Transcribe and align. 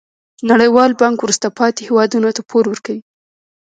نړیوال 0.49 0.91
بانک 0.99 1.17
وروسته 1.21 1.47
پاتې 1.59 1.81
هیوادونو 1.89 2.29
ته 2.35 2.41
پور 2.49 2.63
ورکوي. 2.69 3.01